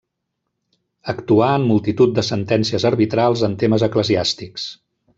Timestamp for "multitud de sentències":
1.73-2.89